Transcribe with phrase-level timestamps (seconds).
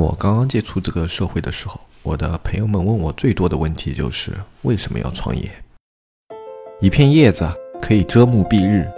[0.00, 5.50] 我刚刚接触这个社会的时候，我的朋友们问我最多的问题就是为什么要创业？
[6.80, 7.46] 一片叶子
[7.82, 8.90] 可以遮目蔽日，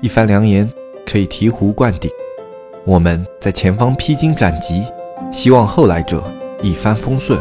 [0.00, 0.66] 一番良言
[1.04, 2.10] 可以醍醐灌顶。
[2.86, 4.86] 我们在前方披荆斩棘，
[5.30, 6.24] 希望后来者
[6.62, 7.38] 一帆风顺，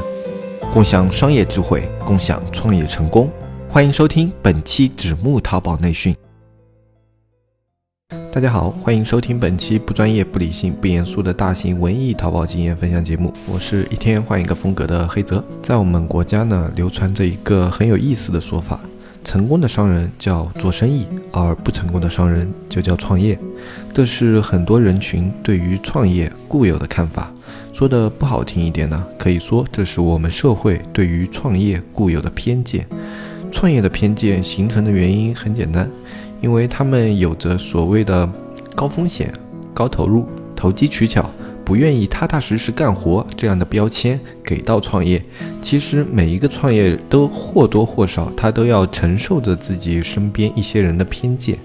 [0.69, 3.31] 共享商业智慧，共享创业成功。
[3.69, 6.13] 欢迎收听本期纸木淘宝内训。
[8.31, 13.33] 大家好，欢迎收听本期不专业、不理性、不严肃的大型文艺淘宝经验分享节目。
[13.47, 15.43] 我是一天换一个风格的黑泽。
[15.63, 18.79] 在我们国家呢，流传着一个很有意思的说法：
[19.23, 23.37] 成功的商人叫做生意，而不成功的商人就叫创业。
[23.91, 27.33] 这是很多人群对于创业固有的看法。
[27.73, 32.85] 说的不好听一点呢，可以说这是我们社会对于创业固有的偏见。
[33.51, 35.89] 创业的偏见形成的原因很简单。
[36.41, 38.29] 因为他们有着所谓的
[38.75, 39.33] 高风险、
[39.73, 41.29] 高投入、投机取巧。
[41.69, 45.23] 不愿意踏踏实实干活这样的标签给到创业，
[45.61, 51.59] 其实每一个创业都或多或少，他都要承受着自己身边一些人的偏见。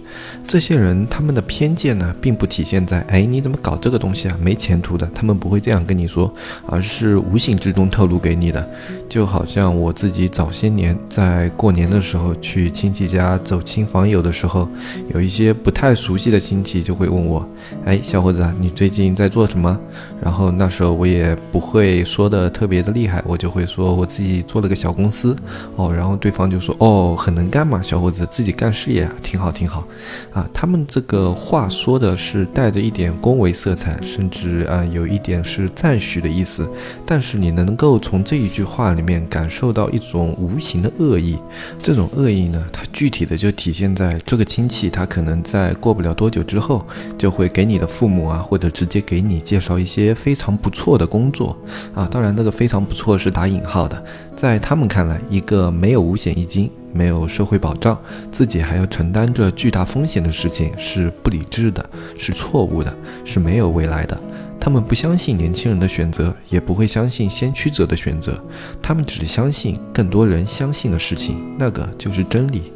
[0.47, 6.31] 这些人他们的偏见呢，并不体现在哎你怎么搞这个东西啊，没前途的，他们不会这样跟你说，
[6.67, 8.69] 而是无形之中透露给你的。
[9.09, 14.69] 就好像我自己早些年在过年的时候去亲戚家走亲访友的时候，
[15.15, 17.49] 有一些不太熟悉的亲戚就会问我，
[17.87, 19.81] 哎小伙子，你最近在做什么？
[20.23, 25.37] 然后那时候我也不会说的特别的厉害，我就会说我自己做了个小公司
[25.77, 29.87] 哦，然后对方就说哦很能干嘛，小伙子自己干事业挺好挺好，
[30.33, 36.69] 啊，他们这个话说的是带着一点恭维色彩，甚至啊有一点是赞许的意思，
[37.07, 41.39] 但是你能够从这一句话里面感受到一种无形的恶意，
[41.83, 46.85] 这种恶意呢，它具体的就体现在这个亲戚他可能在过不了多久之后，
[47.19, 49.85] 就会给你的父母啊，或者直接给你介绍找。
[49.85, 51.55] 一些非常不错的工作
[51.95, 54.03] 啊，当然这个非常不错是打引号的，
[54.35, 61.85] 在他们看来，一个没有五险一金、没有社会保障、自己还要承担着巨大风险的事情是不理智的，
[62.17, 62.97] 是错误的，
[63.27, 64.19] 是没有未来的。
[64.59, 68.43] 他们不相信年轻人的选择，也不会相信先驱者的选择，
[68.81, 72.73] 他们只相信更多人相信的事情，那个就是真理。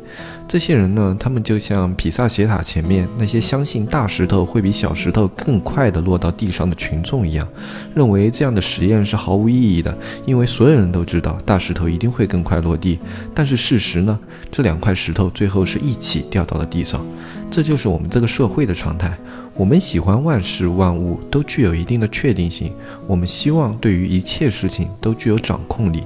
[0.49, 7.47] 这些人呢，他们就像比萨斜塔前面那些相信大石头会比小石头更快地落到地上的群众一样，
[7.95, 12.99] 认为这样的实验是毫无意义的，因为所有人都知道大石头一定会更快落地。
[13.35, 14.19] 但是事实呢，
[14.51, 17.05] 这两块石头最后是一起掉到了地上。
[17.51, 19.15] 这就是我们这个社会的常态。
[19.55, 22.73] 我们喜欢万事万物都具有一定的确定性，
[23.09, 26.05] 我们希望对于一切事情都具有掌控力。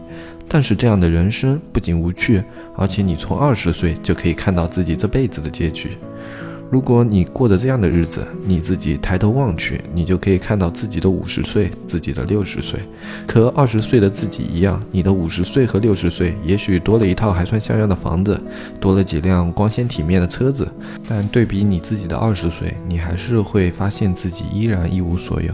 [0.49, 2.43] 但是这样的人生不仅无趣，
[2.77, 5.97] 而且你从二十岁就可以看到自己这辈子的结局。
[6.73, 12.81] 如果你过着这样的日子，你自己抬头望去，你就可以看到自己的五十岁，自己的六十岁，
[13.29, 14.83] 和二十岁的自己一样。
[14.91, 18.41] 你的五十岁和六十岁，也许多了一套还算像样的房子，
[18.81, 20.67] 多了几辆光鲜体面的车子，
[21.07, 25.53] 但对比你自己的二十岁，你还是会发现自己依然一无所有。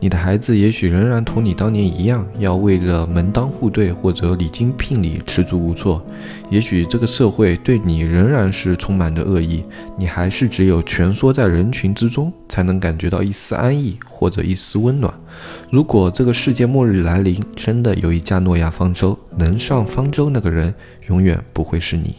[0.00, 6.02] 你的孩子也许仍然同你当年一样，要为了门当户对或者礼金聘礼吃足无措。
[6.48, 9.62] 也许这个社会对你仍然是充满着恶意，
[9.98, 10.48] 你还是。
[10.54, 15.12] 只有蜷缩在人群之中，才能感觉到一丝安逸或者一丝温暖。
[15.68, 20.72] 如果这个世界末日来临，真的有一架诺亚方舟，能上方舟那个人
[21.08, 22.18] 永远不会是你。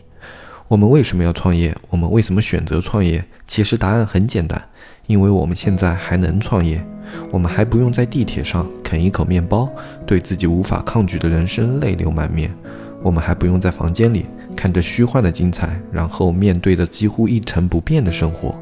[0.67, 1.73] 我们为什么要创业？
[1.89, 3.23] 我们为什么选择创业？
[3.47, 4.61] 其实答案很简单，
[5.07, 6.85] 因为我们现在还能创业，
[7.31, 9.69] 我们还不用在地铁上啃一口面包，
[10.05, 12.53] 对自己无法抗拒的人生泪流满面，
[13.01, 14.25] 我们还不用在房间里。
[14.55, 18.55] 看着虚幻的精彩，然后面对着几乎一成不变的生活，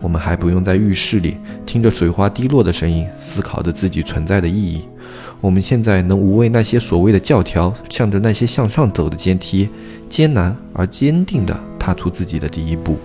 [0.00, 4.86] 我们还不用在浴室里听着水花滴落的声音，思考着自己存在的意义。
[5.40, 9.68] 我们现在能无畏那些所谓的教条，向着那些向上走的阶梯，
[10.08, 12.98] 艰难而坚定地踏出自己的第一步。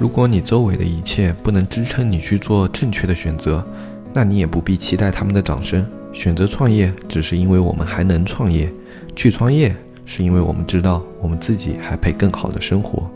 [0.00, 3.64] 如果你周围的一切不能支撑你去做正确的选择，
[4.12, 5.86] 那你也不必期待他们的掌声。
[6.12, 8.72] 选择创业，只是因为我们还能创业，
[9.14, 9.74] 去创业。
[10.06, 13.10] 是因为我们知道我们自己还配更好的生活，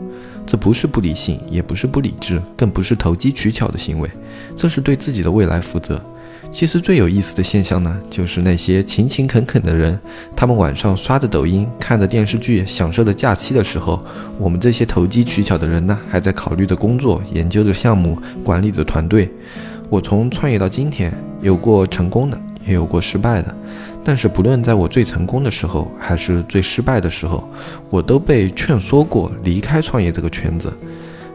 [0.45, 4.09] 这不是不理性，也不是不理智，更不是投机取巧的行为，
[4.55, 6.01] 这是对自己的未来负责。
[6.51, 9.99] 其实最有意思的现象呢，就是那些勤勤恳恳的人，
[10.35, 14.03] 他们晚上刷着抖音，看着电视剧，享受着假期的时候，
[14.39, 19.31] 我们这些投机取巧的人呢，还在考虑着工作，研究着项目，管理着团队。
[19.89, 23.55] 我从创业到今天，有过成功的，也有过失败的。
[24.03, 27.47] 但是，不论在我最成功的时候，还是最失败的时候，
[27.89, 30.71] 我都被劝说过离开创业这个圈子。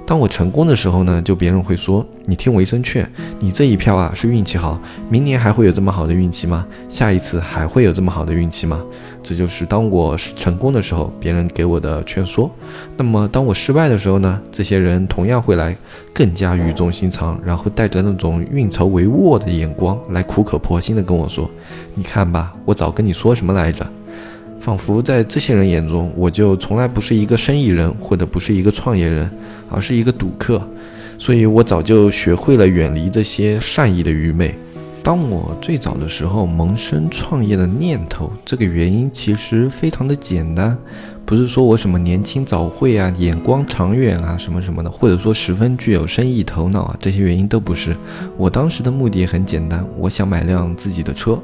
[0.06, 3.08] 当我成功的时候呢，就别人会说：“你听我一声劝，
[3.38, 4.78] 你这一票啊是运气好，
[5.08, 6.66] 明年还会有这么好的运气吗？
[6.88, 8.82] 下一次还会有这么好的运气吗？”
[9.24, 12.48] 这就是当我成功的时候，别人给我的劝说。
[12.94, 15.74] 那么当我失败的时候呢，这些人同样会来
[16.12, 21.50] 更加语重心长，然后带着那种运筹帷幄的眼光来苦口婆心的跟我说
[21.96, 23.84] ：“你看吧，我早跟你说什么来着。”
[24.60, 29.30] 仿佛在这些人眼中，我就从来不是一个生意人，或者不是一个创业人，
[29.70, 30.62] 而是一个赌客。
[31.18, 34.54] 所以我早就学会了远离这些善意的愚昧。
[35.04, 40.74] 当我最早的时候萌生创业的念头，这个原因其实非常的简单。
[41.26, 47.94] 不是说我什么年轻早慧啊，眼光长远啊，什么什么的，或者说十分具有生意头脑啊，这些原因都不是。
[48.38, 51.38] 我当时的目的很简单，我想买辆自己的车。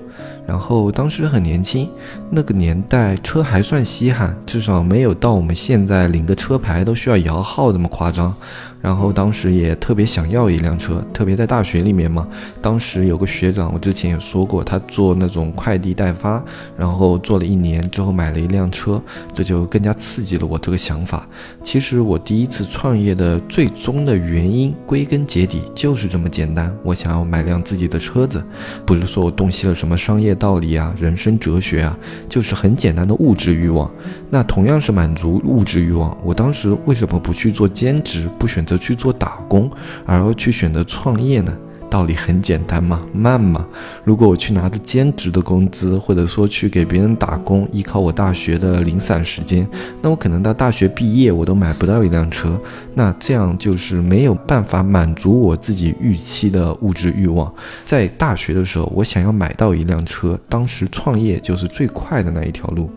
[0.46, 1.88] 然后当时很年轻，
[2.30, 8.34] 那个年代车还算稀罕，至少没有到我们现在领个车牌都需要摇号这么夸张。
[8.80, 12.26] 然后当时也特别想要一辆车，特别在大学里面嘛。
[12.62, 16.42] 当时有个学长，我之前也说过，他做那种快递代发，
[16.76, 19.00] 然后做了一年之后买了一辆车，
[19.34, 21.26] 这就更加刺激了我这个想法。
[21.62, 28.42] 其实我第一次创业的最终的原因，归根结底就是这么简单，我想要买辆自己的车子，
[28.86, 31.96] 不是说我洞悉了什么商业道理啊、人生哲学啊，
[32.28, 33.90] 就是很简单的物质欲望。
[34.30, 39.68] 那同样是满足物质欲望，我当时为什么不去做兼职，不选择去做打工，
[40.06, 41.52] 而要去选择创业呢？
[41.90, 43.66] 道理很简单嘛，慢嘛。
[44.04, 49.66] 如果我去拿着兼职的工资，或者说去给别人打工，依靠我大学的零散时间，
[50.00, 52.56] 那我可能到大学毕业我都买不到一辆车。
[52.94, 57.52] 那这样就是没有办法满足我自己预期的物质欲望。
[57.84, 62.88] 在大学的时候，我想要买到一辆车，当时创业就是最快的那一条路。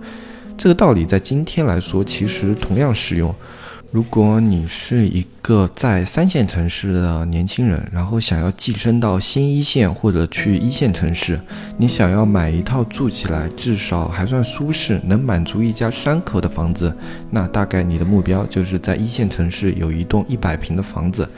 [0.56, 3.34] 这个道理在今天来说，其实同样适用。
[3.94, 11.40] 如果你是一个在三线城市的年轻人，然后想要晋升到新一线或者去一线城市，
[11.78, 16.92] 你想要买一套住起来至少还算舒适、能满足一家三口的房子，
[17.30, 21.30] 那大概你的目标就是在一线城市有一栋一百平的房子。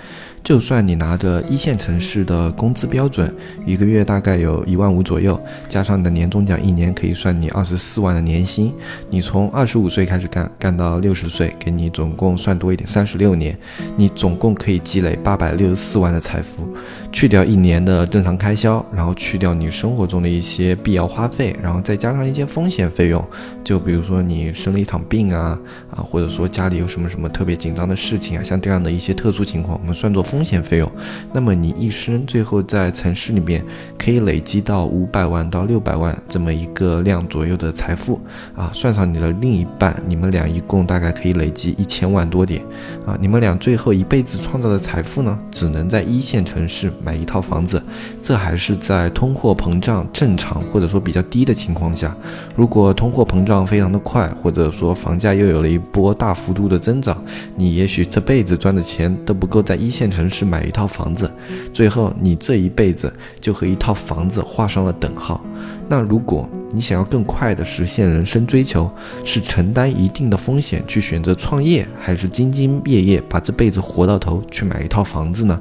[0.46, 3.34] 就算你拿着一线城市的工资标准，
[3.66, 8.72] 一个月大概有一万五左右，加上你的年终奖，一年可以算你二十四万的年薪。
[9.10, 13.58] 你从二十五岁开始干，干到六十岁，给你总共算多一点，三十六年，
[13.98, 16.72] 你总共可以积累八百六十四万的财富。
[17.16, 23.26] 去掉一年的正常开销，然后去掉你生活中的一些必要花费，然后再加上一些风险费用，
[23.64, 25.58] 就比如说你生了一场病啊
[25.90, 30.92] 啊，或者说家里有什么什么特别紧张的事情啊，像这样的一些特殊情况，我们算作风险费用。
[31.32, 33.64] 那么你一生最后在城市里面
[33.98, 38.20] 可以累积到五百万到六百万这么一个量左右的财富
[38.58, 42.62] 啊，算上你的另一半，你们俩一共大概可以累积一千万多点
[43.06, 43.18] 啊。
[43.22, 46.92] 你们俩最后一辈子创造的财富呢，只能在一线城市。
[47.06, 47.82] 买一套房子，
[48.24, 52.16] 这还是在通货膨胀正常或者说比较低的情况下。
[52.56, 57.24] 如果通货膨胀非常的快，或者说房价又有了一波大幅度的增长，
[57.56, 61.30] 你也许这辈子赚的钱都不够在一线城市买一套房子。
[61.72, 65.40] 最后，你这一辈子就和一套房子画上了等号。
[65.88, 68.90] 那如果你想要更快的实现人生追求，
[69.24, 75.60] 是承担一定的风险去选择创业，还是兢兢业业把这辈子活到头去买一套房子呢？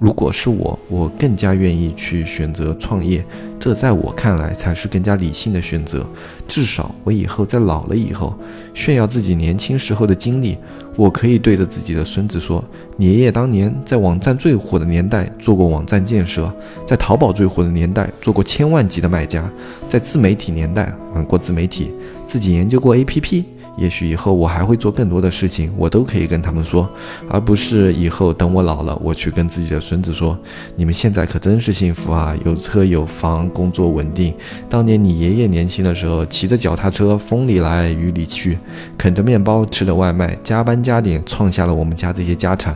[0.00, 3.22] 如果是我，我更加愿意去选择创业，
[3.58, 6.06] 这在我看来才是更加理性的选择。
[6.48, 8.34] 至少我以后在老了以后，
[8.72, 10.56] 炫耀自己年轻时候的经历，
[10.96, 12.64] 我可以对着自己的孙子说
[12.96, 16.50] ：“你爷爷当年在网站最火的年代做过网站建设，
[16.86, 19.44] 在淘宝最火的年代做过千万级的卖家，
[19.86, 21.90] 在自媒体年代玩过自媒体，
[22.26, 23.44] 自己研究过 APP。”
[23.76, 26.88] 也许以后我还会做更多的事情，我都可以跟他们说，
[27.28, 30.38] 而不是以后等我老了，我去跟自己的孙子说
[30.76, 34.34] ：“你们现在可真是幸福啊，有车有房，工作稳定。
[34.68, 38.58] 当年你爷爷年轻的时候，骑着脚踏车，风里来雨里去，
[38.98, 42.74] 啃着面包，吃着外卖，加班加点，创下了我们家这些家产。”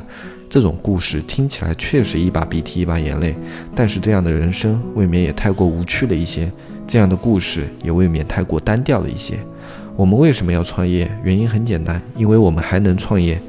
[0.50, 3.34] 这种故事听起来确实一把鼻涕一把眼泪，
[3.74, 6.48] 但是这样的人生未免也太过无趣了一些，
[6.86, 9.36] 这样的故事也未免太过单调了一些。
[9.96, 11.08] 我们为什么要创业？
[11.22, 13.40] 原因很简单，因为我们还能创业。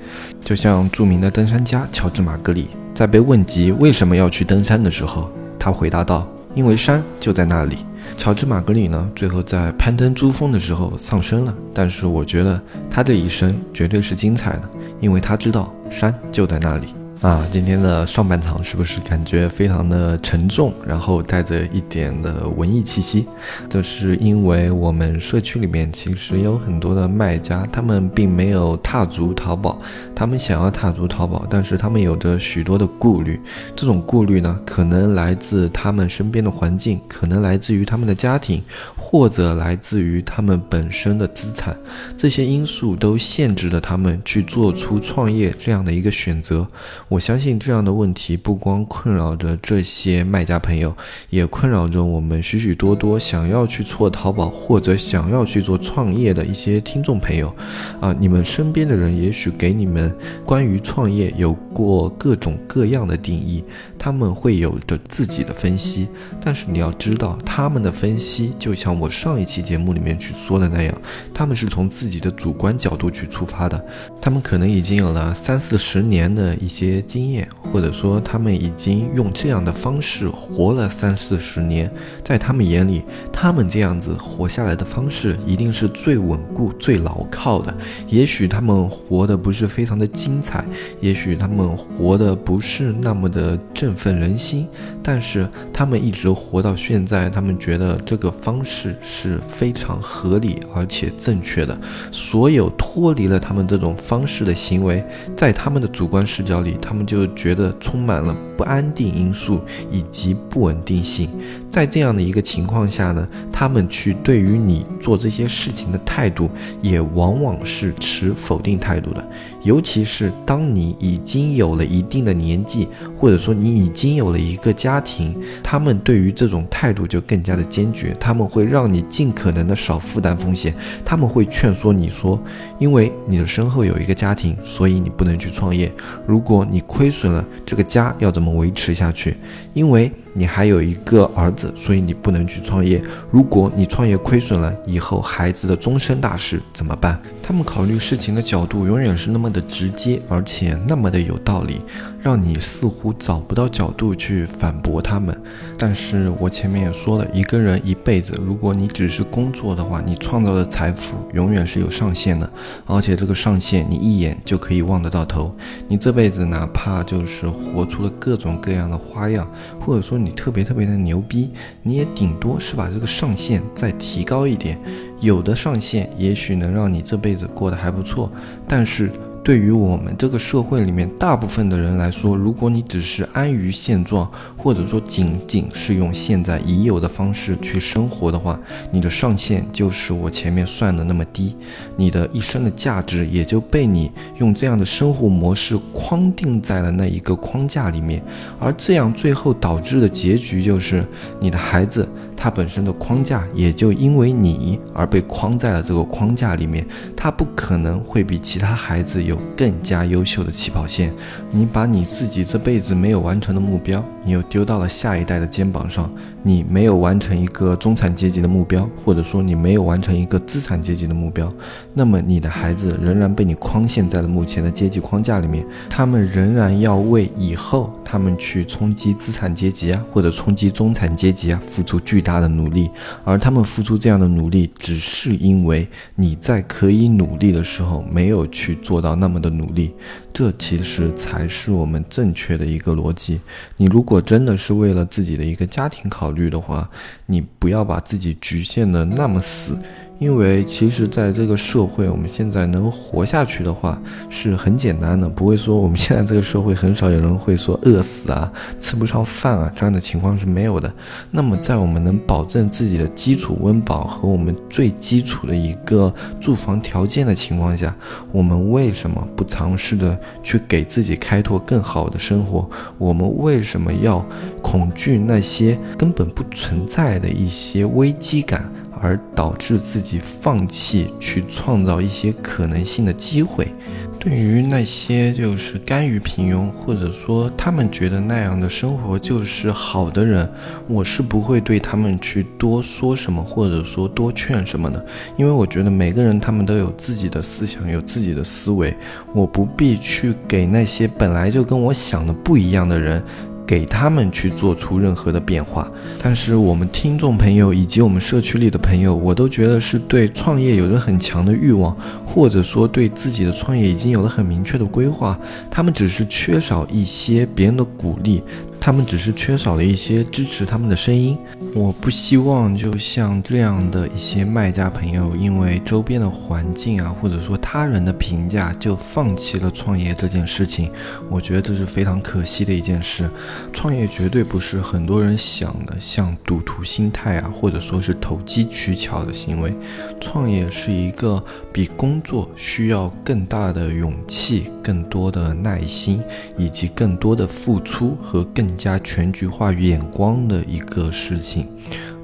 [0.43, 7.77] 就像著名的登山家乔治·马格里，在被问及为什么要去登山的时候，他回答道：“因为山就在那里。”
[8.15, 11.53] 乔治·马格里呢，最后在攀登珠峰的时候丧生了。
[11.73, 12.61] 但是我觉得
[12.91, 16.93] 他这一生绝对是精彩的，因为他知道山就在那里。
[17.21, 23.25] 啊，今天的上半场是不是感觉非常的沉重，然后带着一点的文艺气息？
[23.67, 29.81] 这是因为我们社区里面其实有很多的卖家，他们并没有踏足淘宝，
[30.13, 33.39] 他们想要踏足淘宝，但是他们有着许多的顾虑。
[33.75, 38.61] 这种顾虑呢，可能来自他们身边的环境，可能来自于他们的家庭，
[38.95, 41.75] 或者来自于他们本身的资产。
[42.15, 46.67] 这些因素都限制了他们去做出创业这样的一个选择。
[47.07, 50.91] 我相信这样的问题不光困扰着这些卖家朋友，
[51.29, 57.55] 也困扰着我们许许多多想要去做淘宝或者想要去做创业的一些听众朋友。
[58.01, 60.11] 啊，你们身边的人也许给你们
[60.43, 63.63] 关于创业有过各种各样的定义，
[63.99, 66.07] 他们会有着自己的分析，
[66.43, 71.01] 但是你要知道，他们的分析就像我上一期节目里面去说的那样，
[71.35, 73.85] 他们是从自己的主观角度去出发的，
[74.19, 81.91] 他们可能已经有了三四十年的一些经验，或者说他们已经用这样的方式活了三四十年，
[82.23, 87.73] 在他们眼里，他们这样子活下来的方式一定是最稳固、最牢靠的。
[88.07, 90.63] 也许他们活的不是非常的精彩，
[91.01, 94.67] 也许他们活的不是那么的振奋人心，
[95.03, 101.77] 但是他们一直活到现在，他们觉得这个方式是非常合理而且正确的。
[102.11, 105.03] 所有脱离了他们这种方式的行为，
[105.35, 106.95] 在他们的主观视角里，他。
[106.95, 109.59] 们就觉得充满了不安定因素
[109.91, 111.29] 以及不稳定性，
[111.75, 116.49] 在这样的一个情况下呢，他们去对于你做这些事情的态度，
[116.81, 119.21] 也往往是持否定态度的。
[119.61, 122.87] 尤其是当你已经有了一定的年纪，
[123.19, 128.15] 或者说你已经有了一个家庭，他们对于这种态度就更加的坚决。
[128.21, 132.41] 他们会让你尽可能的少负担风险，他们会劝说你说，
[132.79, 135.91] 因为你的身后有一个家庭，所以你不能去创业。
[136.25, 139.35] 如果你亏损了，这个家要怎么维持下去？
[139.73, 143.01] 因为你还有一个儿子，所以你不能去创业。
[143.31, 147.17] 如果你创业亏损了，以后孩子的终身大事怎么办？
[147.41, 151.79] 他们考虑事情的角度永远是那么的直接，而且那么的有道理，
[152.25, 155.39] 让你似乎找不到角度去反驳他们。
[155.77, 162.49] 但是我前面也说了，一个人一辈子，如果你只是工作的话，你创造的财富永远是有上限的，
[162.87, 165.55] 而且这个上限你一眼就可以望得到头。
[165.87, 169.47] 你这辈子哪怕就是活出了各种各样的花样，
[169.79, 171.51] 或者说你特别特别的牛逼，
[171.83, 174.79] 你也顶多是把这个上限再提高一点。
[175.19, 178.31] 有的上限也许能让你这辈子过得还不错，
[178.67, 179.11] 但是。
[179.45, 188.59] 对于我们这个社会里面大部分的人来说，如果你只是安于现状，或者说仅仅是用现在已有的方式去生活的话，
[188.91, 191.55] 你的上限就是我前面算的那么低，
[191.95, 198.23] 你的一生的价值也就被你用这样的生活模式框定在了那一个框架里面，
[198.59, 201.05] 而这样最后导致的结局就是
[201.39, 202.09] 你的孩子。
[202.35, 211.11] 他本身的框架也就因为你而被框在了这个框架里面，他不可能会比其他孩子有更加优秀的起跑线。
[211.51, 216.09] 你把你自己这辈子没有完成的目标，你又丢到了下一代的肩膀上。
[216.47, 221.51] 你没有完成一个中产阶级的目标，或者说你没有完成一个资产阶级的目标，
[221.91, 232.89] 那么你的孩子仍然被你框限在了目前的阶级框架里面，他们仍然要为以后他们去冲击资产阶级啊，或者冲击中产阶级啊，付出巨大的努力，
[233.23, 239.93] 而他们付出这样的努力，只是因为你在可以努力的时候没有去做到那么的努力。
[240.33, 243.39] 这其实才是我们正确的一个逻辑。
[243.77, 246.89] 你如果真的是为了自己的一个家庭考虑的话，
[247.27, 249.77] 你不要把自己局限的那么死。
[250.17, 260.91] 因为其实，在这个社会，我们现在能活下去的话是很简单的，不会说我们现在这个社会很少有人会说饿死啊、吃不上饭啊这样的情况是没有的。
[261.31, 267.93] 那么，在我们能保证自己的基础温饱和我们最基础的一个住房条件的情况下，
[268.31, 272.69] 我们为什么不尝试的去给自己开拓更好的生活？
[272.97, 274.25] 我们为什么要
[274.61, 278.71] 恐惧那些根本不存在的一些危机感？
[279.05, 283.71] 而导致自己放弃去创造一些可能性的机会。
[284.19, 290.49] 对于那些就是甘于平庸，或者说他们觉得那样的生活就是好的人，
[290.87, 295.05] 我是不会对他们去多说什么，或者说多劝什么的。
[295.37, 298.95] 因为我觉得每个人他们都有自己的思想，有自己的思维，
[299.31, 303.21] 我不必去给那些本来就跟我想的不一样的人。
[303.65, 305.89] 给他们去做出任何的变化。
[306.21, 311.95] 但是我们听众朋友以及我们社区里的朋友，我都觉得是对创业有着很强的欲望，
[312.25, 315.37] 或者说对自己的创业已经有了很明确的规划，
[315.69, 318.41] 他们只是缺少一些别人的鼓励。
[318.85, 321.35] 他们只是缺少了一些支持他们的声音。
[321.73, 330.91] 我不希望就像这样的一些卖家朋友，因为周边的环境啊，或者说他人的评价，就放弃了创业这件事情。
[331.31, 333.27] 我觉得这是非常可惜的一件事。
[333.73, 339.73] 创业绝对不是很多人想的像赌徒心态啊，或者说是投机取巧的行为。
[340.21, 346.21] 创业是一个比工作需要更大的勇气、更多的耐心，
[346.55, 348.74] 以及更多的付出和更。
[348.75, 351.67] 加全局化眼光的一个事情。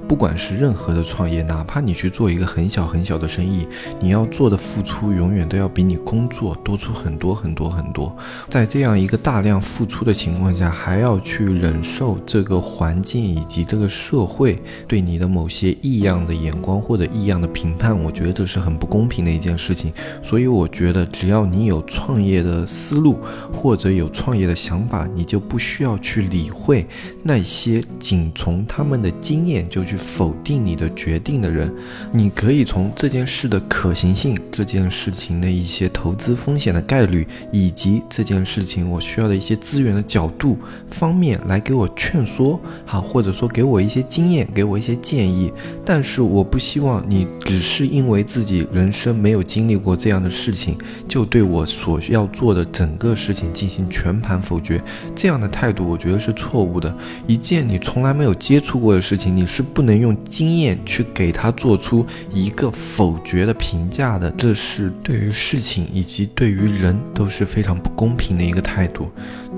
[0.08, 3.66] 不管是任何的创业，哪怕你去做一个很小很小的生意，
[4.00, 8.14] 你要做的付出永远都要比你工作多出很多很多很多。
[8.48, 19.92] 在这样一个大量付出的情况下，还要去忍受这个环境以及这个社会对你的某些异样的眼光或者异样的评判，我觉得这是很不公平的一件事情。
[20.22, 23.18] 所以我觉得，只要你有创业的思路
[23.52, 26.86] 或者有创业的想法，你就不需要去理会
[27.22, 30.02] 那些仅从他们的经验就去去。
[30.12, 31.72] 否定你的决定的人，
[32.12, 40.58] 你可以从这件事的可行性、这件事情的一些投资风险的概率，以及这件事情我需要的一些资源的角度
[40.90, 45.52] 方面来给我劝说，好，或者说给我一些经验，给我一些建议。
[45.84, 50.76] 但是我不希望你只是因为自己人生没有经历过这样的事情，
[51.08, 54.80] 就对我所要做的整个事情进行全盘否决。
[55.16, 56.94] 这样的态度，我觉得是错误的。
[57.26, 60.02] 一件你从来没有接触过的事情，你是不能。
[60.02, 69.08] 用经验去给他做出一个否决的评价的，这是对于事情以及对于人都是非常不公平的一个态度。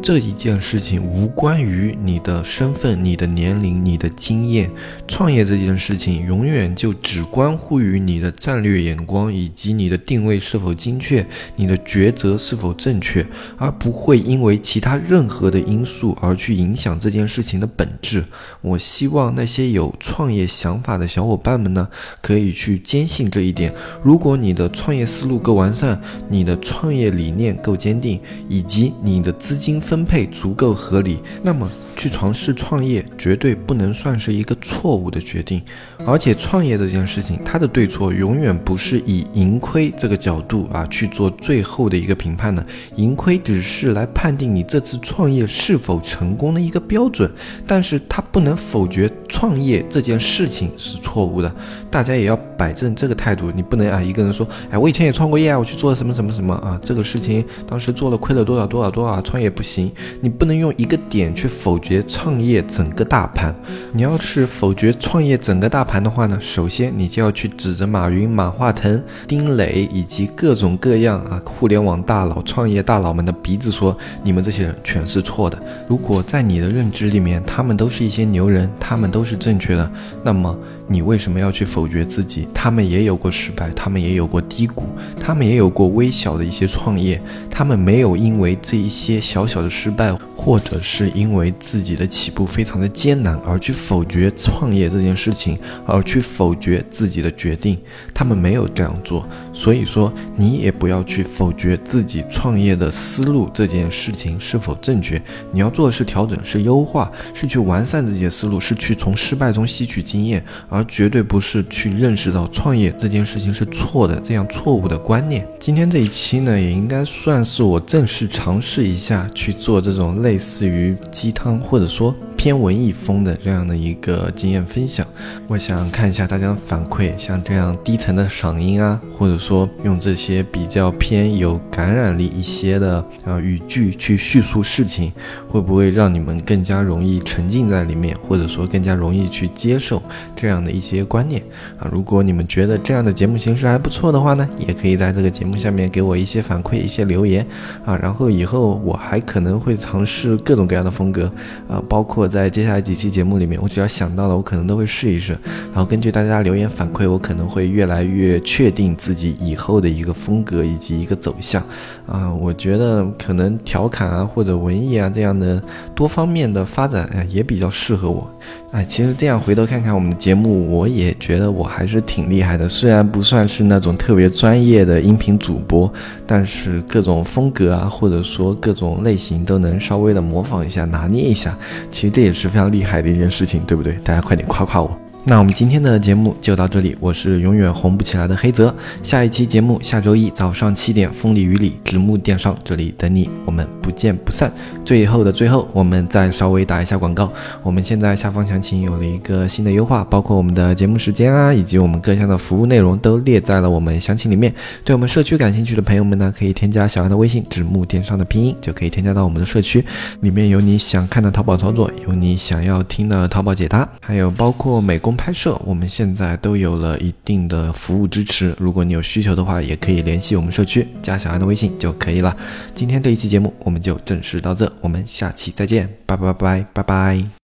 [0.04, 4.70] 这一件事情无关于你的身份、你的年龄、你的经验。
[5.08, 18.22] 创业这件事情永远就只关乎于你的战略眼光以及你的定位是否精确、你的抉择是否正确，而不会因为其他任何的因素而去影响这件事情的本质。
[18.60, 21.88] 我希望那些有创业想法的小伙伴们呢，
[22.20, 23.72] 可以去坚信这一点。
[24.02, 28.20] 如果你的创业思路够完善，你的创业理念够坚定，
[28.50, 29.93] 以及你的资金分。
[29.94, 31.70] 分配足够合理，那么。
[31.96, 35.62] 去尝试创业绝对不能算是一个错误的决定，
[36.04, 47.30] 而且创业这件事情，它的对错永远不是以盈亏这个角度啊去做最后的一个评判的，盈亏只是来判定你这次创业是否成功的一个标准，
[47.64, 51.54] 但是它不能否决创业这件事情是错误的，
[51.92, 61.74] 大家也要摆正这个态度，你不能啊一个人说，哎，我以前也创过业啊，我去做了什么什么什么啊，这个事情当时做了亏了多少多少多少，创业不行，行你不能用一个点去否。
[61.84, 63.54] 决创业整个大盘，
[63.92, 66.38] 你要是否决创业整个大盘的话呢？
[66.40, 75.62] 首先你就要去指着马云、马化腾、丁磊以及各种各样啊互联网大佬、创业大佬们的鼻子说，你们这些人全是错的。
[75.86, 79.90] 如果在你的认知里面，他们都是一些牛人，他们都是正确的，
[80.22, 80.58] 那么。
[80.86, 82.46] 你为什么要去否决自己？
[82.52, 84.84] 他们也有过失败，他们也有过低谷，
[85.18, 87.18] 他们也有过微小的一些创业，
[87.50, 97.78] 他们没有因为这一些小小失败，或者是因为自己的起步非常的艰难而去否决创业这件事情，而去否决自己的决定。
[98.12, 105.20] 他们没有这样做，所以说你也不要去否决自己创业的思路这件事情是否正确。
[105.52, 110.44] 你要做的是调整，是优化，是去完善自己的思路，是去从失败中吸取经验。
[110.68, 115.46] 而绝对不是去认识到创业这件事情是错的这样错误的观念。
[115.58, 122.12] 今天这一期呢，也应该算是我正式尝试一下去做这种类类似于鸡汤或者说。
[122.44, 125.06] 偏文艺风的这样的一个经验分享，
[125.46, 135.10] 我想看一下大家的反馈，像这样低沉的嗓音啊，或者说用这些比较偏有感染力一些的啊语句去叙述事情，
[135.48, 140.02] 会不会让你们更加容易沉浸在里面，或者说更加容易去接受
[140.36, 141.42] 这样的一些观念
[141.78, 141.88] 啊？
[141.90, 147.42] 如果你们觉得这样的节目形式还不错的话呢，也可以在这个节目下面给我一些反馈、一些留言
[147.86, 151.24] 啊，然后以后我还可能会尝试各种各样的风格
[151.66, 152.28] 啊，包括。
[152.34, 155.38] 在接下来几期节目里面，我只要想到了，我可能都会试一试。
[155.72, 161.62] 然后根据大家留言反馈，我可能会越来越确定自己以后的一个风格以及一个走向。
[162.06, 165.62] 啊，我觉得可能调侃啊或者文艺啊这样的
[165.94, 168.28] 多方面的发展，哎，也比较适合我。
[168.72, 172.68] 哎，其实这样回头看看我们的节目，我也觉得我还是挺厉害的。
[172.68, 175.92] 虽然不算是那种特别专业的音频主播，
[176.26, 181.56] 但是各种风格啊，或者说各种类型都能稍微的模仿一下、拿捏一下。
[181.90, 183.92] 其实这也是非常厉害的一件事情，对不对？
[184.04, 185.03] 大家快点夸夸我。
[185.26, 188.74] 那我们今天的节目就到这里，我是永远红不起来的黑泽。
[189.02, 194.52] 下一期节目下周一早上七点，风里雨里，直木电商这里等你，我们不见不散。
[194.84, 197.32] 最后的最后，我们再稍微打一下广告。
[197.62, 204.54] 我们现在下方详情有了一个新的优化，包括我们的节目时间啊，以及我们各项的服务内容都列在了我们详情里面。
[204.84, 209.82] 对我们社区感兴趣的朋友们呢，可以添加小杨的微信，直木电商的拼音，就可以添加到我们的社区。
[210.20, 215.13] 里面有你想看的淘宝操作，有你想要听的淘宝解答，还有包括美工。
[215.16, 218.54] 拍摄，我们现在都有了一定的服务支持。
[218.58, 222.36] 如果你有需求的话，也可以联系我们社区，加小安的微信就可以了。
[222.74, 227.24] 今天这一期节目我们就正式到这，我们下期再见，拜拜拜拜拜拜。